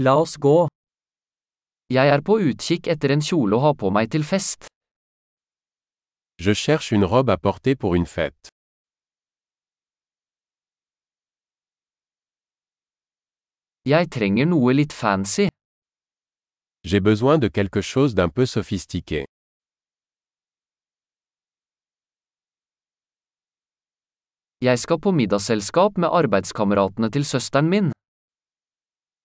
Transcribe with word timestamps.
La 0.00 0.12
oss 0.14 0.36
gå. 0.38 0.68
Jeg 1.90 2.06
er 2.14 2.20
på 2.22 2.36
utkikk 2.38 2.86
etter 2.92 3.10
en 3.10 3.22
kjole 3.28 3.56
å 3.56 3.64
ha 3.64 3.72
på 3.74 3.88
meg 3.90 4.12
til 4.14 4.22
fest. 4.22 4.68
Je 6.38 6.54
cherche 6.54 6.94
une 6.94 7.02
robe 7.04 7.30
à 7.34 7.36
porter 7.36 7.74
pour 7.74 7.96
une 7.98 8.06
fête. 8.06 8.46
Jeg 13.90 14.06
trenger 14.14 14.46
noe 14.46 14.70
litt 14.72 14.92
fancy. 14.92 15.48
J'ai 16.86 17.00
besoin 17.00 17.38
de 17.38 17.48
quelque 17.48 17.82
chose 17.82 18.14
d'un 18.14 18.30
peu 18.30 18.46
sophistiqué. 18.46 19.24
Jeg 24.62 24.78
skal 24.78 25.00
på 25.02 25.10
middagsselskap 25.10 25.98
med 25.98 26.08
arbeidskameratene 26.12 27.10
til 27.10 27.24
søsteren 27.24 27.66
min. 27.66 27.90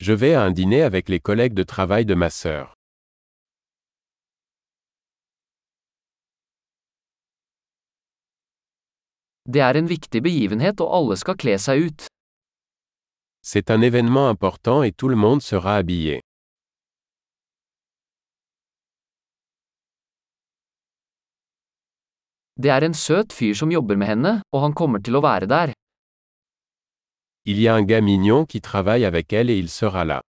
Je 0.00 0.12
vais 0.12 0.34
à 0.34 0.42
un 0.42 0.52
dîner 0.52 0.82
avec 0.82 1.08
les 1.08 1.18
collègues 1.18 1.54
de 1.54 1.64
travail 1.64 2.06
de 2.06 2.14
ma 2.14 2.30
sœur. 2.30 2.74
Det 9.44 9.60
er 9.60 9.76
en 9.80 9.88
viktig 9.90 10.20
begivenhet 10.22 10.80
og 10.84 10.92
alle 10.98 11.16
skal 11.16 11.36
kle 11.42 11.56
seg 11.58 11.82
ut. 11.88 12.06
C'est 13.42 13.70
un 13.70 13.80
événement 13.80 14.28
important 14.28 14.82
et 14.84 14.92
tout 14.92 15.08
le 15.08 15.16
monde 15.16 15.42
sera 15.42 15.76
habillé. 15.76 16.20
Det 22.54 22.70
er 22.70 22.84
en 22.84 22.94
søt 22.94 23.32
fyr 23.32 23.54
som 23.54 23.72
jobber 23.72 23.96
med 23.96 24.06
henne, 24.06 24.32
og 24.52 24.62
han 24.62 24.74
kommer 24.74 25.02
til 25.02 25.16
å 25.18 25.24
være 25.26 25.46
der. 25.50 25.74
Il 27.50 27.58
y 27.58 27.66
a 27.66 27.74
un 27.74 27.82
gars 27.82 28.02
mignon 28.02 28.44
qui 28.44 28.60
travaille 28.60 29.06
avec 29.06 29.32
elle 29.32 29.48
et 29.48 29.56
il 29.56 29.70
sera 29.70 30.04
là. 30.04 30.20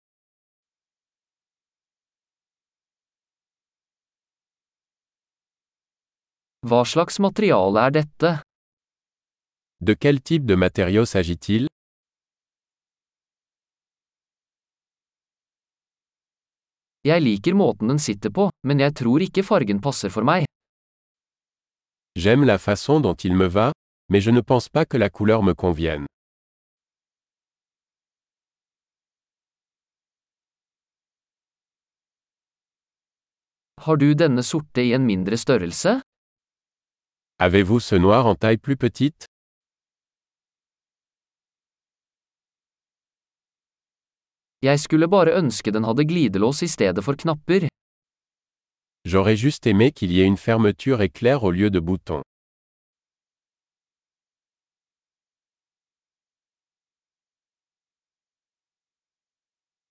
Hva 6.63 6.85
slags 6.85 7.19
materiale 7.19 7.77
er 7.77 7.91
dette? 7.91 8.31
De 9.81 9.95
quel 9.95 10.23
type 10.23 10.47
de 10.47 10.55
matériau 10.55 11.05
s'agit-il? 11.05 11.67
Jeg 17.03 17.23
liker 17.23 17.55
måten 17.55 17.89
den 17.91 17.99
sitter 17.99 18.31
på, 18.31 18.47
men 18.63 18.79
jeg 18.79 18.95
tror 18.95 19.25
ikke 19.27 19.43
fargen 19.43 19.81
passer 19.83 20.15
for 20.15 20.23
meg. 20.23 20.47
J'aime 22.15 22.45
la 22.47 22.59
façon 22.59 23.01
dont 23.01 23.19
il 23.25 23.35
me 23.35 23.49
va, 23.49 23.73
mais 24.09 24.21
je 24.21 24.31
ne 24.31 24.41
pense 24.41 24.69
pas 24.69 24.87
que 24.87 24.97
la 24.97 25.11
couleur 25.11 25.43
me 25.43 25.55
convienne. 25.55 26.07
Har 33.81 33.97
du 33.97 34.15
denne 34.15 34.43
sorte 34.43 34.83
i 34.83 34.93
en 34.97 35.05
mindre 35.07 35.37
størrelse? 35.37 36.01
Avez-vous 37.39 37.81
ce 37.81 37.95
noir 37.95 38.27
en 38.27 38.35
taille 38.35 38.59
plus 38.59 38.77
petite 38.77 39.27
Jeg 44.63 44.81
skulle 44.81 45.07
bare 45.09 45.37
ønske 45.39 45.71
den 45.71 45.85
hadde 45.87 46.05
glidelås 46.11 46.63
i 46.63 46.69
stedet 46.69 47.05
for 47.05 47.15
knapper. 47.15 47.69
J'aurais 49.05 49.37
juste 49.37 49.67
aimé 49.71 49.93
qu'il 49.93 50.11
y 50.13 50.21
ait 50.21 50.27
une 50.27 50.37
fermeture 50.37 51.01
éclair 51.01 51.45
au 51.45 51.53
lieu 51.53 51.71
de 51.71 51.81
boutons. 51.81 52.23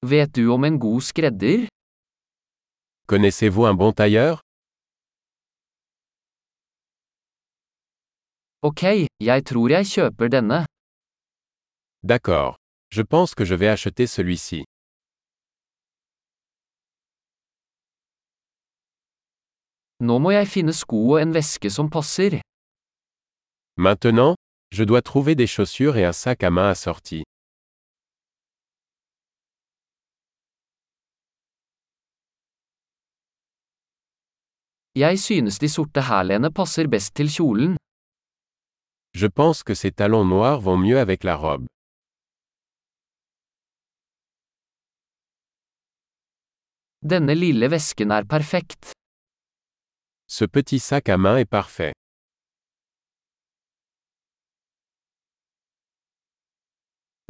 Vet 0.03 0.27
du 0.35 0.47
om 0.49 0.63
en 0.65 0.77
god 0.77 1.01
skredder? 1.01 1.67
Connaissez-vous 3.07 3.65
un 3.65 3.73
bon 3.73 3.93
tailleur? 3.93 4.41
Ok, 8.61 8.83
jeg 9.19 9.43
tror 9.45 9.69
jeg 9.71 9.85
kjøper 9.87 10.27
denne. 10.27 10.65
D'accord. 12.03 12.57
Je 12.89 13.01
pense 13.01 13.33
que 13.33 13.45
je 13.45 13.55
vais 13.55 13.69
acheter 13.69 14.07
celui-ci. 14.07 14.65
Nå 20.03 20.19
må 20.19 20.31
jeg 20.35 20.47
finne 20.51 20.73
sko 20.75 20.99
og 21.13 21.21
en 21.21 21.31
veske 21.31 21.71
som 21.71 21.87
passer. 21.89 22.41
Maintenant, 23.77 24.35
je 24.71 24.83
dois 24.83 25.01
trouver 25.01 25.35
des 25.35 25.47
chaussures 25.47 25.95
et 25.95 26.03
un 26.03 26.11
sac 26.13 26.43
à 26.43 26.49
main 26.49 26.69
assorti. 26.69 27.23
Jeg 35.05 35.19
synes 35.19 35.59
de 35.61 35.69
sorte 35.69 36.01
hælene 36.09 36.49
passer 36.57 36.87
best 36.93 37.11
til 37.15 37.27
kjolen. 37.35 37.73
Je 39.21 39.29
pense 39.39 39.59
que 39.67 39.75
ces 39.75 39.91
talons 39.91 40.27
noirs 40.29 40.61
vont 40.67 40.81
mieux 40.85 40.99
avec 41.05 41.23
la 41.23 41.35
robe. 41.35 41.65
Denne 47.11 47.35
lille 47.35 47.67
vesken 47.69 48.11
er 48.11 48.25
perfekt. 48.25 48.91
Ce 50.27 50.45
petit 50.47 50.79
sac 50.79 51.09
à 51.09 51.17
main 51.17 51.37
est 51.37 51.49
parfait. 51.59 51.93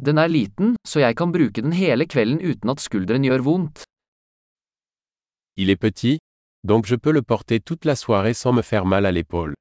Den 0.06 0.18
er 0.18 0.28
liten, 0.28 0.76
så 0.86 1.00
jeg 1.00 1.16
kan 1.16 1.32
bruke 1.32 1.62
den 1.62 1.72
hele 1.72 2.06
kvelden 2.06 2.40
uten 2.50 2.70
at 2.70 2.80
skulderen 2.80 3.22
gjør 3.28 3.42
vondt. 3.50 3.84
Il 5.56 5.70
est 5.70 5.80
petit, 5.80 6.18
donc 6.68 6.84
je 6.84 6.96
peux 6.96 7.12
le 7.12 7.22
porter 7.22 7.60
toute 7.60 7.84
la 7.86 7.96
soirée 7.96 8.34
sans 8.34 8.52
me 8.52 8.62
faire 8.62 8.84
mal 8.84 9.06
à 9.06 9.12
l'épaule. 9.12 9.54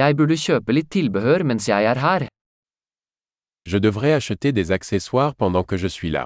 Jeg 0.00 0.16
burde 0.16 0.36
kjøpe 0.40 0.72
litt 0.76 0.88
tilbehør 0.92 1.44
mens 1.50 1.68
jeg 1.68 1.84
er 1.92 2.00
her. 2.04 2.22
Je 3.66 3.78
devrais 3.78 4.14
acheter 4.20 4.52
des 4.52 4.70
accessoires 4.72 5.34
pendant 5.34 5.64
que 5.64 5.76
je 5.76 5.88
suis 5.88 6.10
là. 6.16 6.24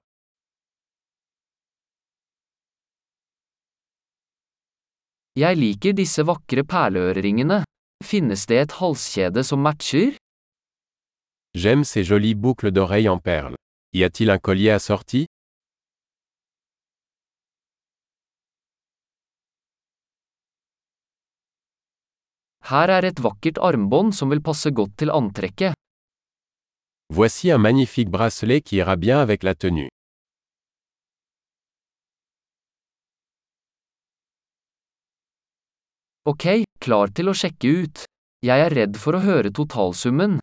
Jeg 5.37 5.57
liker 5.57 5.93
disse 5.99 6.23
vakre 6.31 6.63
perleøreringene. 6.63 7.63
Finnes 8.05 8.47
det 8.47 8.59
et 8.65 8.73
halskjede 8.81 9.43
som 9.45 9.63
matcher? 9.67 10.19
J'aime 11.55 11.83
ces 11.83 12.05
jolies 12.05 12.37
boucles 12.37 12.71
d'oreilles 12.71 13.09
en 13.09 13.19
perles. 13.19 13.57
Y 13.93 14.05
a-t-il 14.05 14.31
un 14.31 14.39
collier 14.39 14.71
assorti 14.71 15.27
Her 22.71 22.91
er 22.95 23.05
et 23.09 23.19
vakkert 23.19 23.59
armbånd 23.59 24.15
som 24.15 24.31
vil 24.31 24.41
passe 24.47 24.71
godt 24.71 24.93
til 25.03 25.11
antrekket. 25.11 25.75
Voici 27.13 27.51
un 27.51 27.59
magnifique 27.59 28.11
bracelet 28.11 28.61
qui 28.61 28.77
ira 28.77 28.95
bien 28.95 29.19
avec 29.19 29.43
la 29.43 29.55
tenue. 29.57 29.89
Ok, 36.31 36.63
klar 36.79 37.11
til 37.11 37.33
å 37.33 37.35
sjekke 37.35 37.75
ut. 37.83 38.05
Jeg 38.47 38.63
er 38.69 38.71
redd 38.71 38.95
for 39.03 39.19
å 39.19 39.25
høre 39.25 39.51
totalsummen. 39.51 40.39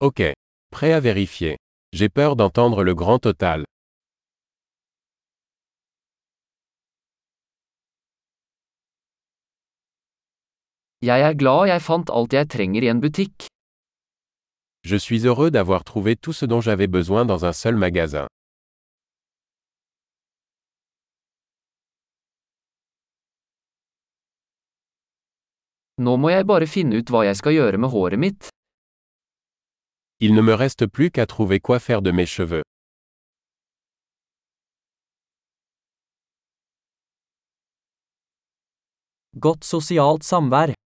Ok. 0.00 0.22
Prêt 0.70 0.92
à 0.92 1.00
vérifier. 1.00 1.56
J'ai 1.92 2.08
peur 2.08 2.34
d'entendre 2.34 2.82
le 2.82 2.94
grand 2.94 3.20
total. 3.20 3.64
Jeg 11.00 11.20
er 11.20 11.34
glad 11.36 11.68
jeg 11.68 11.82
fant 11.84 12.10
alt 12.10 12.32
jeg 12.32 12.48
trenger 12.48 12.82
i 12.82 12.90
en 12.90 13.00
butikk. 13.00 13.46
Je 14.82 14.96
suis 14.96 15.26
heureux 15.26 15.50
d'avoir 15.50 15.84
trouvé 15.84 16.16
tout 16.16 16.32
ce 16.32 16.46
dont 16.46 16.60
j'avais 16.60 16.86
besoin 16.88 17.24
dans 17.24 17.44
un 17.44 17.52
seul 17.52 17.76
magasin. 17.76 18.26
Nå 25.98 26.16
må 26.16 26.30
jeg 26.34 26.46
bare 26.50 26.66
finne 26.66 26.98
ut 26.98 27.10
hva 27.10 27.22
jeg 27.28 27.38
skal 27.38 27.54
gjøre 27.54 27.78
med 27.78 27.92
håret 27.94 28.18
mitt. 28.18 28.50
Il 30.26 30.32
ne 30.32 30.40
me 30.40 30.54
reste 30.54 30.86
plus 30.86 31.10
qu'à 31.10 31.26
trouver 31.26 31.60
quoi 31.60 31.78
faire 31.78 32.00
de 32.00 32.10
mes 32.10 32.24
cheveux. 32.24 32.62